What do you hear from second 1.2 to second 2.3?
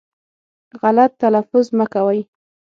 تلفظ مه کوی